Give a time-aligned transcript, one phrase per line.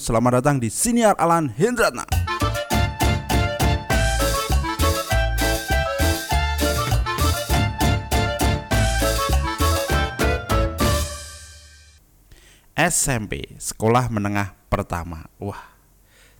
[0.00, 2.08] Selamat datang di Siniar Alan Hendratna.
[12.72, 15.28] SMP, Sekolah Menengah Pertama.
[15.36, 15.60] Wah,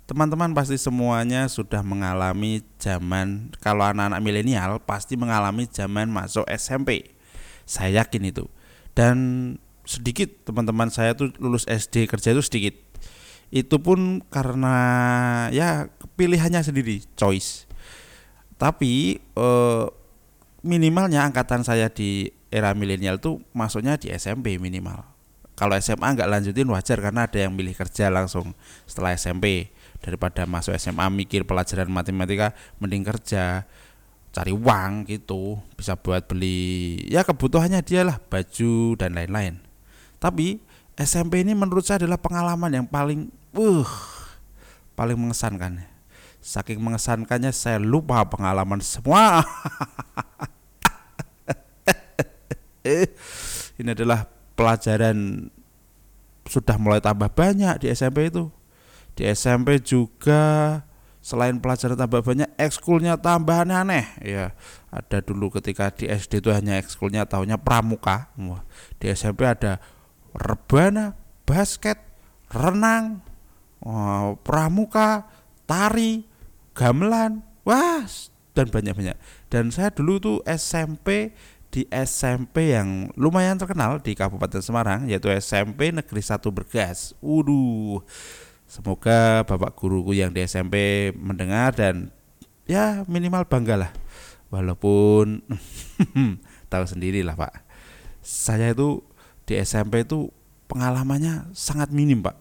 [0.08, 7.12] teman-teman pasti semuanya sudah mengalami zaman kalau anak-anak milenial pasti mengalami zaman masuk SMP.
[7.68, 8.48] Saya yakin itu.
[8.96, 9.16] Dan
[9.84, 12.89] sedikit teman-teman saya tuh lulus SD kerja itu sedikit
[13.50, 14.76] itu pun karena
[15.50, 17.66] ya pilihannya sendiri choice.
[18.54, 19.86] Tapi eh,
[20.62, 25.02] minimalnya angkatan saya di era milenial tuh masuknya di SMP minimal.
[25.58, 28.56] Kalau SMA nggak lanjutin wajar karena ada yang milih kerja langsung
[28.88, 29.69] setelah SMP
[30.00, 33.69] daripada masuk SMA mikir pelajaran matematika mending kerja
[34.30, 39.60] cari uang gitu bisa buat beli ya kebutuhannya dia lah baju dan lain-lain.
[40.16, 40.62] Tapi
[40.98, 43.90] SMP ini menurut saya adalah pengalaman yang paling uh
[44.98, 45.86] paling mengesankan.
[46.40, 49.44] Saking mengesankannya saya lupa pengalaman semua.
[53.80, 54.24] ini adalah
[54.56, 55.48] pelajaran
[56.48, 58.48] sudah mulai tambah banyak di SMP itu.
[59.12, 60.80] Di SMP juga
[61.20, 64.56] selain pelajaran tambah banyak ekskulnya tambah aneh-aneh ya
[64.88, 68.32] ada dulu ketika di SD itu hanya ekskulnya tahunya pramuka
[68.97, 69.77] di SMP ada
[70.34, 71.98] rebana, basket,
[72.50, 73.23] renang,
[73.83, 75.27] oh, pramuka,
[75.64, 76.27] tari,
[76.75, 78.05] gamelan, wah
[78.55, 79.17] dan banyak-banyak.
[79.48, 81.33] Dan saya dulu tuh SMP
[81.70, 87.15] di SMP yang lumayan terkenal di Kabupaten Semarang yaitu SMP Negeri 1 Bergas.
[87.22, 88.03] Waduh.
[88.70, 92.15] Semoga Bapak guruku yang di SMP mendengar dan
[92.67, 93.92] ya minimal bangga lah.
[94.50, 95.47] Walaupun
[96.72, 97.67] tahu sendiri lah Pak.
[98.20, 99.03] Saya itu
[99.51, 100.31] di SMP itu
[100.70, 102.39] pengalamannya sangat minim pak.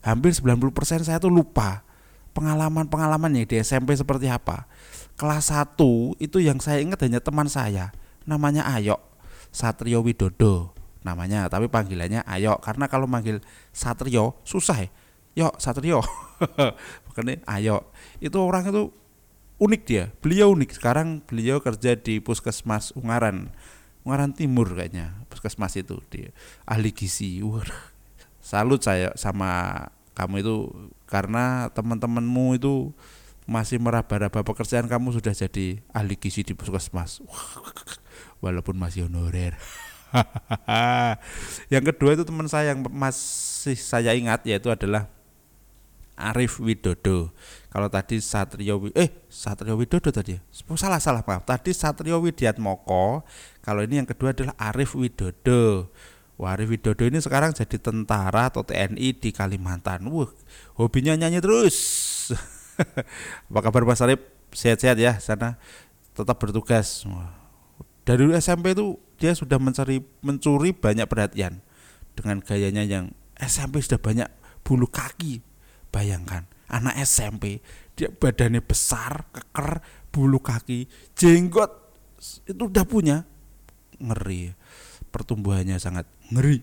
[0.00, 1.84] Hampir 90% saya tuh lupa
[2.32, 4.64] pengalaman-pengalaman yang di SMP seperti apa.
[5.20, 5.76] Kelas 1
[6.16, 7.92] itu yang saya ingat hanya teman saya
[8.24, 8.96] namanya Ayo
[9.52, 10.72] Satrio Widodo
[11.04, 13.44] namanya tapi panggilannya Ayo karena kalau manggil
[13.76, 14.90] Satrio susah ya.
[15.36, 16.00] Yo Satrio.
[17.12, 17.92] Makanya Ayo
[18.24, 18.88] itu orang itu
[19.60, 20.80] unik dia beliau unik.
[20.80, 23.52] Sekarang beliau kerja di puskesmas Ungaran
[24.08, 26.24] Ungaran Timur kayaknya puskesmas itu di
[26.64, 27.44] ahli gizi.
[27.44, 27.60] Wah,
[28.40, 29.84] salut saya sama
[30.16, 30.56] kamu itu
[31.04, 32.96] karena teman-temanmu itu
[33.44, 37.20] masih meraba-raba pekerjaan kamu sudah jadi ahli gizi di puskesmas.
[38.44, 39.60] Walaupun masih honorer.
[41.72, 45.04] Yang kedua itu teman saya yang masih saya ingat yaitu adalah
[46.18, 47.30] Arif Widodo.
[47.70, 50.34] Kalau tadi Satrio eh Satrio Widodo tadi.
[50.34, 50.40] Ya?
[50.66, 51.46] Oh, salah salah maaf.
[51.46, 53.22] Tadi Satrio Widiatmoko.
[53.62, 55.94] Kalau ini yang kedua adalah Arif Widodo.
[56.34, 60.10] Wah, Arif Widodo ini sekarang jadi tentara atau TNI di Kalimantan.
[60.10, 60.30] Wah,
[60.74, 61.78] hobinya nyanyi terus.
[63.48, 64.18] Apa kabar Mas Arif?
[64.50, 65.54] Sehat-sehat ya sana.
[66.18, 67.06] Tetap bertugas.
[67.06, 67.30] Wah.
[68.02, 71.60] Dari SMP itu dia sudah mencari mencuri banyak perhatian
[72.18, 74.26] dengan gayanya yang SMP sudah banyak
[74.66, 75.44] bulu kaki
[75.88, 77.64] Bayangkan, anak SMP,
[77.96, 79.80] dia badannya besar, keker,
[80.12, 81.88] bulu kaki, jenggot
[82.46, 83.24] itu udah punya.
[83.98, 84.54] Ngeri.
[85.10, 86.62] Pertumbuhannya sangat ngeri.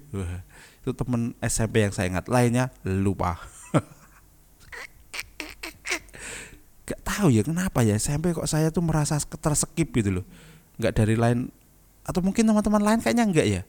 [0.85, 3.41] itu temen SMP yang saya ingat, lainnya lupa.
[6.85, 10.25] Gak tahu ya kenapa ya SMP kok saya tuh merasa terskip gitu loh.
[10.77, 11.49] Gak dari lain
[12.05, 13.61] atau mungkin teman-teman lain kayaknya enggak ya.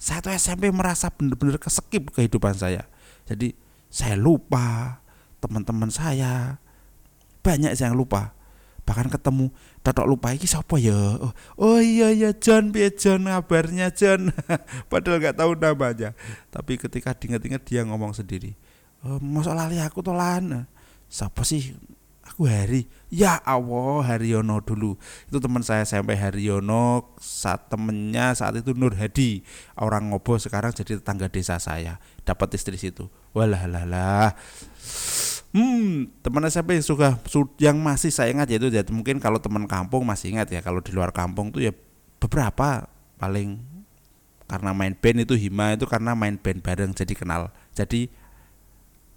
[0.00, 2.88] Saya tuh SMP merasa bener-bener keskip kehidupan saya.
[3.28, 3.52] Jadi
[3.92, 5.01] saya lupa
[5.42, 6.62] teman-teman saya.
[7.42, 8.38] Banyak yang lupa.
[8.86, 9.50] Bahkan ketemu
[9.82, 10.94] tatok lupa ini siapa ya?
[11.18, 13.26] Oh, oh iya iya John piye John?
[13.26, 14.30] Kabarnya John.
[14.90, 16.14] Padahal nggak tahu namanya.
[16.50, 18.54] Tapi ketika diinget-inget dia ngomong sendiri
[19.06, 20.66] oh, masa lali aku tolan
[21.10, 21.74] siapa sih?
[22.22, 22.86] Aku Hari.
[23.12, 24.96] Ya Allah Haryono dulu.
[25.28, 29.44] Itu teman saya sampai Haryono saat temennya saat itu Nur Hadi.
[29.76, 32.00] Orang ngobo sekarang jadi tetangga desa saya.
[32.24, 33.12] Dapat istri situ.
[33.36, 34.30] Walah lah lah
[35.52, 37.20] Hmm, teman SMP yang suka
[37.60, 40.96] yang masih saya ingat yaitu ya mungkin kalau teman kampung masih ingat ya kalau di
[40.96, 41.76] luar kampung tuh ya
[42.16, 42.88] beberapa
[43.20, 43.60] paling
[44.48, 47.52] karena main band itu hima itu karena main band bareng jadi kenal.
[47.76, 48.08] Jadi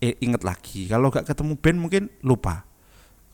[0.03, 0.91] eh, inget lagi.
[0.91, 2.67] Kalau gak ketemu band mungkin lupa.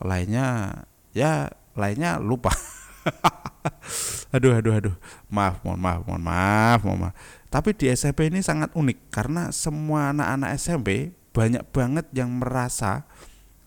[0.01, 0.77] Lainnya
[1.13, 2.53] ya lainnya lupa.
[4.33, 4.95] Aduh aduh aduh.
[5.27, 7.15] Maaf mohon maaf mohon maaf mohon maaf.
[7.51, 13.07] Tapi di SMP ini sangat unik karena semua anak-anak SMP banyak banget yang merasa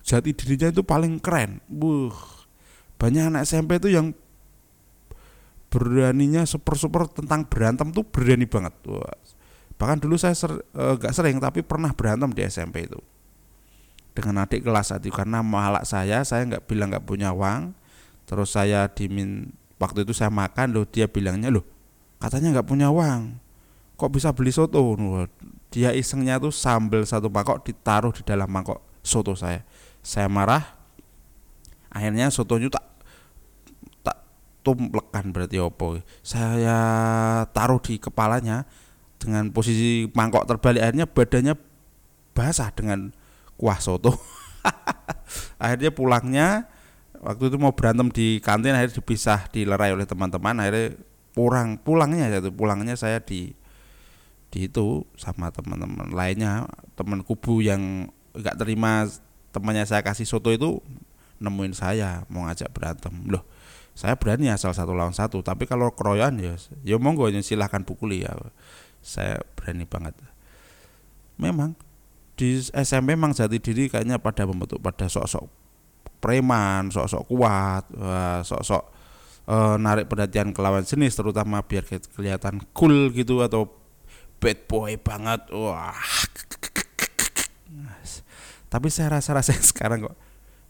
[0.04, 1.64] jati dirinya itu paling keren.
[1.68, 2.12] Buh,
[3.00, 4.12] banyak anak SMP itu yang
[5.72, 8.74] beraninya super-super tentang berantem tuh berani banget.
[8.86, 9.16] Wah.
[9.74, 13.00] Bahkan dulu saya ser, e, gak sering tapi pernah berantem di SMP itu.
[14.14, 17.74] dengan adik kelas itu karena malak saya saya nggak bilang nggak punya uang
[18.30, 21.66] terus saya dimin waktu itu saya makan loh dia bilangnya loh
[22.22, 23.42] katanya nggak punya uang
[23.98, 24.78] kok bisa beli soto
[25.74, 29.66] dia isengnya tuh sambal satu mangkok ditaruh di dalam mangkok soto saya.
[30.06, 30.62] Saya marah.
[31.90, 32.86] Akhirnya sotonya tak
[34.06, 34.22] tak
[34.62, 36.78] tumplekan berarti opo saya
[37.50, 38.70] taruh di kepalanya
[39.18, 40.78] dengan posisi mangkok terbalik.
[40.78, 41.54] Akhirnya badannya
[42.38, 43.10] basah dengan
[43.58, 44.14] kuah soto.
[45.62, 46.70] Akhirnya pulangnya
[47.18, 50.54] waktu itu mau berantem di kantin akhirnya dipisah dilerai oleh teman-teman.
[50.62, 50.94] Akhirnya
[51.34, 53.58] pulang pulangnya itu pulangnya saya di
[54.54, 58.06] di itu sama teman-teman lainnya teman kubu yang
[58.38, 59.10] nggak terima
[59.50, 60.78] temannya saya kasih soto itu
[61.42, 63.10] nemuin saya mau ngajak berantem.
[63.26, 63.42] Loh
[63.98, 66.54] saya berani asal satu lawan satu tapi kalau keroyokan ya
[66.86, 68.30] ya monggo silahkan pukuli ya.
[69.02, 70.14] Saya berani banget.
[71.34, 71.74] Memang
[72.38, 75.50] di SMP memang jati diri kayaknya pada membentuk pada sok-sok
[76.22, 77.84] preman, sok-sok kuat,
[78.46, 78.82] sok-sok
[79.44, 83.83] e, narik perhatian ke lawan jenis terutama biar kelihatan cool gitu atau
[84.44, 85.48] bad boy banget.
[85.56, 85.96] Wah.
[88.68, 90.16] Tapi saya rasa-rasa sekarang kok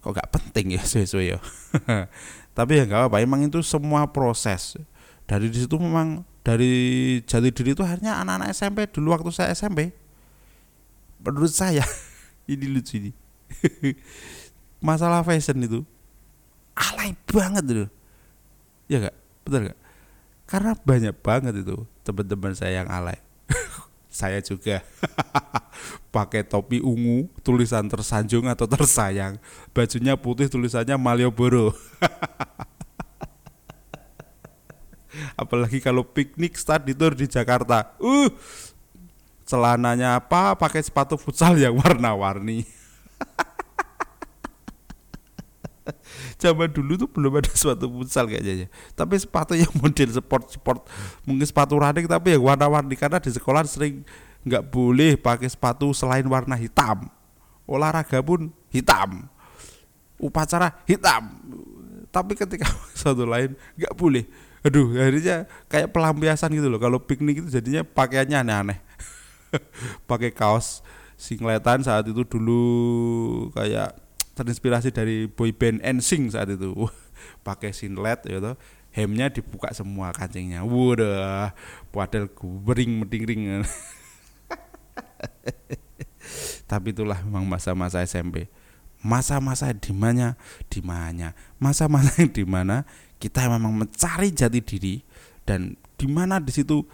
[0.05, 1.39] kok gak penting ya suwe-suwe ya.
[2.57, 4.79] Tapi ya nggak apa-apa, emang itu semua proses.
[5.27, 6.73] Dari di situ memang dari
[7.25, 9.97] jati diri itu akhirnya anak-anak SMP dulu waktu saya SMP
[11.25, 11.81] menurut saya
[12.53, 13.11] ini lucu ini
[14.85, 15.81] masalah fashion itu
[16.77, 17.91] alay banget loh
[18.93, 19.17] ya gak
[19.49, 19.79] betul gak
[20.45, 23.17] karena banyak banget itu teman-teman saya yang alay
[24.15, 24.87] saya juga
[26.15, 29.43] pakai topi ungu tulisan tersanjung atau tersayang.
[29.75, 31.75] Bajunya putih tulisannya Malioboro.
[35.43, 37.99] Apalagi kalau piknik start tour di Jakarta.
[37.99, 38.31] Uh
[39.45, 40.55] celananya apa?
[40.55, 42.65] Pakai sepatu futsal yang warna-warni
[46.43, 48.67] zaman dulu tuh belum ada sepatu futsal kayaknya.
[48.67, 48.69] Ya.
[48.97, 50.81] tapi sepatu yang model sport sport
[51.29, 52.97] mungkin sepatu running tapi yang warna-warni.
[52.97, 54.05] Karena di sekolah sering
[54.45, 57.09] nggak boleh pakai sepatu selain warna hitam.
[57.65, 59.29] Olahraga pun hitam.
[60.21, 61.41] Upacara hitam.
[62.13, 62.69] Tapi ketika
[63.01, 64.25] satu lain nggak boleh.
[64.65, 66.81] Aduh akhirnya kayak pelampiasan gitu loh.
[66.81, 68.79] Kalau piknik itu jadinya pakaiannya aneh-aneh.
[70.09, 70.81] Pakai kaos
[71.15, 72.65] singletan saat itu dulu
[73.55, 74.04] kayak
[74.35, 76.75] terinspirasi dari boy band NSYNC saat itu.
[77.47, 78.59] Pakai singlet ya
[78.95, 80.63] hemnya dibuka semua kancingnya.
[80.63, 81.51] Waduh
[81.91, 83.65] padahal gubering meding
[86.71, 88.49] tapi itulah memang masa-masa SMP
[89.05, 90.33] masa-masa di mana
[90.73, 92.89] di mana masa-masa di mana
[93.21, 95.05] kita memang mencari jati diri
[95.45, 96.89] dan di mana di situ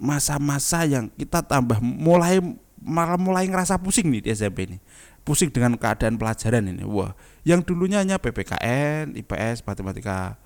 [0.00, 2.40] masa-masa yang kita tambah mulai
[2.80, 4.80] malah mulai ngerasa pusing nih di SMP ini
[5.22, 6.84] pusing dengan keadaan pelajaran ini.
[6.84, 7.14] Wah
[7.46, 10.36] yang dulunya hanya PPKN IPS matematika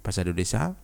[0.00, 0.76] bahasa Indonesia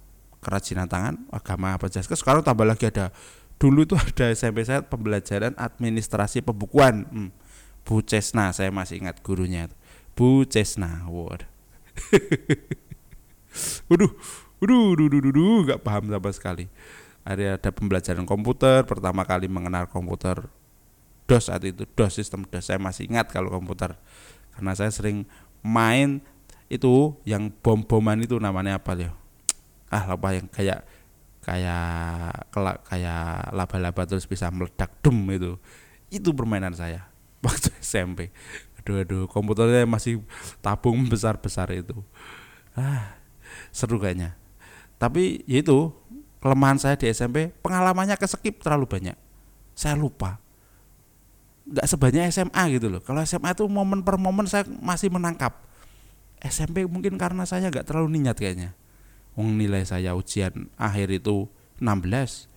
[0.44, 3.10] kerajinan tangan agama Pancasila sekarang tambah lagi ada
[3.56, 7.08] dulu itu ada SMP saya pembelajaran administrasi pembukuan.
[7.08, 7.30] Hmm.
[7.86, 9.70] Bu Cesna saya masih ingat gurunya
[10.18, 11.46] Bu Cesna waduh.
[13.86, 14.10] Waduh
[14.56, 16.66] waduh waduh waduh nggak paham sama sekali.
[17.26, 20.46] Ada ada pembelajaran komputer pertama kali mengenal komputer
[21.26, 22.70] DOS saat itu DOS sistem DOS.
[22.70, 23.99] Saya masih ingat kalau komputer.
[24.55, 25.26] Karena saya sering
[25.61, 26.23] main
[26.66, 29.14] itu yang bom-boman itu namanya apa ya
[29.87, 30.83] ah apa yang kayak
[31.47, 35.59] kayak kelak kayak laba-laba terus bisa meledak dum itu.
[36.11, 37.11] Itu permainan saya
[37.45, 38.30] waktu SMP
[38.83, 40.23] aduh aduh komputernya masih
[40.62, 42.02] tabung besar besar itu.
[42.75, 43.18] Ah
[43.75, 44.38] seru kayaknya.
[44.97, 45.92] Tapi ya itu
[46.40, 49.18] kelemahan saya di SMP pengalamannya keskip terlalu banyak.
[49.76, 50.40] Saya lupa
[51.66, 53.02] nggak sebanyak SMA gitu loh.
[53.02, 55.66] Kalau SMA itu momen per momen saya masih menangkap.
[56.38, 58.78] SMP mungkin karena saya nggak terlalu niat kayaknya.
[59.35, 61.50] Wong nilai saya ujian akhir itu
[61.82, 62.49] 16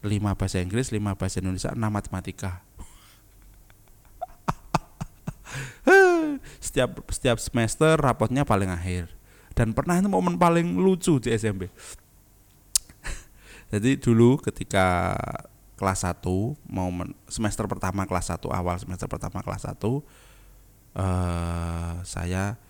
[0.00, 2.60] 5 bahasa Inggris 5 bahasa Indonesia 6 matematika.
[6.64, 9.08] Setiap setiap semester rapotnya paling akhir.
[9.54, 11.68] Dan pernah itu momen paling lucu di SMP
[13.74, 15.12] jadi dulu ketika
[15.80, 16.20] kelas 1
[16.68, 16.92] mau
[17.24, 19.80] semester pertama kelas 1 awal semester pertama kelas 1
[21.00, 22.60] eh saya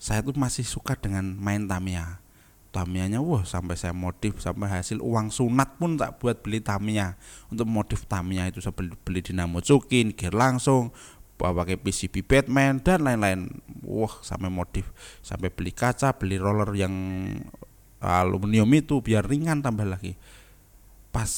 [0.00, 2.24] saya tuh masih suka dengan main Tamiya.
[2.72, 7.20] Tamianya wah sampai saya modif sampai hasil uang sunat pun tak buat beli Tamiya.
[7.52, 10.88] Untuk modif Tamiya itu saya beli, beli dinamo Cukin, gear langsung,
[11.36, 13.60] pakai PCB Batman dan lain-lain.
[13.84, 14.88] Wah, sampai modif,
[15.20, 16.94] sampai beli kaca, beli roller yang
[18.00, 20.16] aluminium itu biar ringan tambah lagi
[21.10, 21.28] pas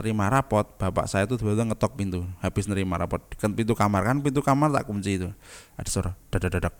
[0.00, 3.20] terima rapot bapak saya itu tiba-tiba ngetok pintu habis nerima rapot.
[3.36, 5.28] Kan pintu kamar kan pintu kamar tak kunci itu.
[5.76, 6.74] Ada suara dadak dadak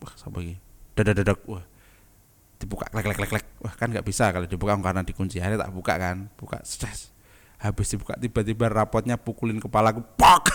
[0.00, 0.56] wah siapa lagi
[0.96, 1.64] dadak dadak wah
[2.60, 5.72] dibuka klek klek klek klek wah kan nggak bisa kalau dibuka karena dikunci akhirnya tak
[5.72, 7.12] buka kan buka stres
[7.60, 10.52] habis dibuka tiba-tiba rapotnya pukulin kepala aku pak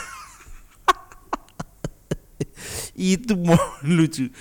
[2.96, 3.60] itu mau
[3.96, 4.32] lucu.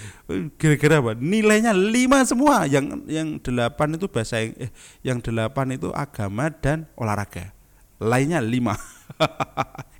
[0.57, 1.13] Kira-kira apa?
[1.19, 2.65] Nilainya lima semua.
[2.71, 4.71] Yang yang delapan itu bahasa eh
[5.03, 7.51] yang delapan itu agama dan olahraga.
[7.99, 8.79] Lainnya lima.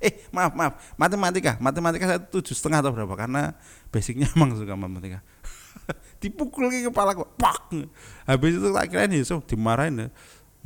[0.05, 0.73] Eh maaf maaf.
[0.99, 1.57] Matematika.
[1.57, 3.13] Matematika saya tujuh setengah atau berapa?
[3.17, 3.57] Karena
[3.89, 5.19] basicnya emang suka matematika.
[6.21, 7.69] Dipukul ke kepala kok pak!
[8.25, 10.07] Habis itu tak kira ini so dimarahin ya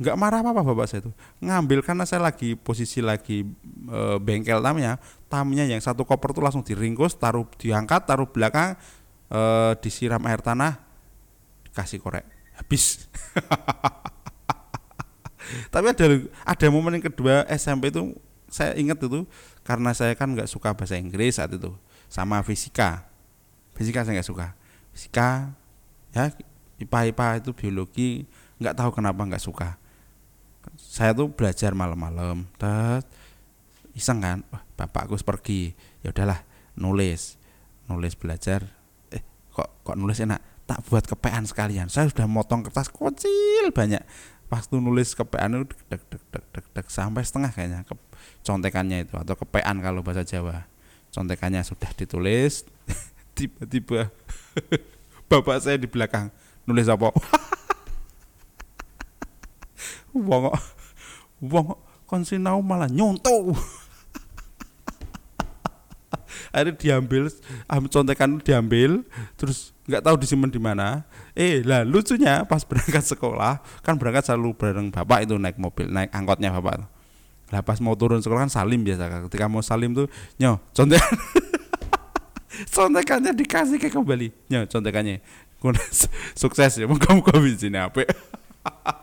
[0.00, 1.12] nggak marah apa apa bapak saya itu
[1.44, 3.44] ngambil karena saya lagi posisi lagi
[3.84, 4.96] e, bengkel tamnya
[5.28, 8.80] tamnya yang satu koper tuh langsung diringkus taruh diangkat taruh belakang
[9.28, 9.40] e,
[9.84, 10.90] disiram air tanah
[11.76, 12.26] kasih korek.
[12.56, 13.00] Habis.
[15.72, 16.06] Tapi ada
[16.46, 18.14] ada momen yang kedua SMP itu
[18.50, 19.26] saya ingat itu
[19.66, 21.76] karena saya kan nggak suka bahasa Inggris saat itu
[22.08, 23.04] sama fisika.
[23.76, 24.56] Fisika saya nggak suka.
[24.96, 25.52] Fisika
[26.10, 26.32] ya
[26.80, 28.08] IPA IPA itu biologi
[28.60, 29.76] nggak tahu kenapa nggak suka
[30.76, 33.04] saya tuh belajar malam-malam terus
[33.94, 34.38] iseng kan?
[34.52, 35.76] Wah bapakku pergi.
[36.00, 36.40] Ya udahlah
[36.78, 37.36] nulis.
[37.90, 38.64] Nulis belajar.
[39.12, 40.40] Eh kok kok nulis enak?
[40.64, 41.90] Tak buat kepean sekalian.
[41.90, 44.00] Saya sudah motong kertas kecil banyak.
[44.46, 47.94] Pas tuh nulis kepean itu dek dek dek dek dek sampai setengah kayaknya ke,
[48.42, 50.66] contekannya itu atau kepean kalau bahasa Jawa.
[51.10, 52.66] Contekannya sudah ditulis
[53.36, 54.10] tiba-tiba
[55.30, 56.28] bapak saya di belakang
[56.68, 57.10] nulis apa
[60.14, 60.52] wong
[61.40, 61.66] wong
[62.06, 63.54] kon sinau malah nyontoh
[66.50, 67.30] akhirnya diambil
[67.90, 69.06] contekan diambil
[69.38, 71.02] terus nggak tahu disimpan di mana.
[71.34, 76.10] Eh lah lucunya pas berangkat sekolah kan berangkat selalu bareng bapak itu naik mobil naik
[76.14, 76.86] angkotnya bapak
[77.50, 80.06] lah pas mau turun sekolah kan salim biasa ketika mau salim tuh
[80.38, 81.02] nyo contekan
[82.76, 84.30] contekannya dikasih ke kembali.
[84.50, 85.22] Nyo contekannya.
[86.40, 88.08] Sukses ya mau kau sini apa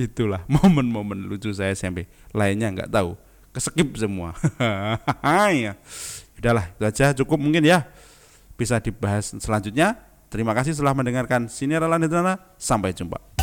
[0.00, 3.14] itulah momen-momen lucu saya SMP lainnya nggak tahu.
[3.54, 4.34] Keskip semua.
[5.54, 5.78] Ya.
[6.34, 7.86] Udahlah itu cukup mungkin ya.
[8.58, 9.98] Bisa dibahas selanjutnya.
[10.26, 12.02] Terima kasih telah mendengarkan Siniralan
[12.58, 13.33] Sampai jumpa